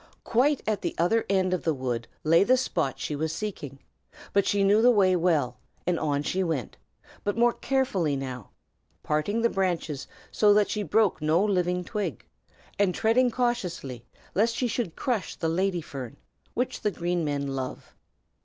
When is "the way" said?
4.81-5.15